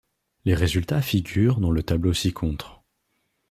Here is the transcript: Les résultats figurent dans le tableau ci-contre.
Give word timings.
Les 0.45 0.55
résultats 0.55 1.03
figurent 1.03 1.59
dans 1.59 1.69
le 1.69 1.83
tableau 1.83 2.11
ci-contre. 2.11 2.81